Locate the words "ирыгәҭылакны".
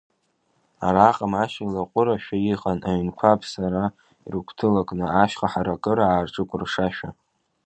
4.25-5.05